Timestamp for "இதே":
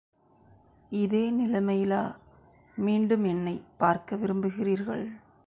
0.91-1.31